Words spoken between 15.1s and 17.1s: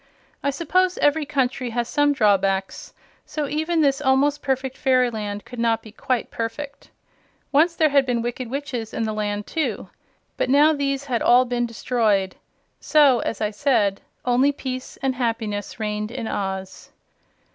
happiness reigned in Oz.